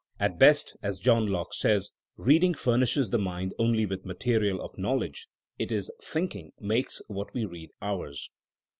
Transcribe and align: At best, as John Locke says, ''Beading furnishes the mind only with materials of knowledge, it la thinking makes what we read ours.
At 0.19 0.39
best, 0.39 0.75
as 0.81 0.97
John 0.97 1.27
Locke 1.27 1.53
says, 1.53 1.91
''Beading 2.25 2.55
furnishes 2.55 3.11
the 3.11 3.19
mind 3.19 3.53
only 3.59 3.85
with 3.85 4.03
materials 4.03 4.61
of 4.61 4.75
knowledge, 4.79 5.27
it 5.59 5.69
la 5.69 5.79
thinking 6.01 6.53
makes 6.59 7.03
what 7.05 7.31
we 7.35 7.45
read 7.45 7.69
ours. 7.83 8.31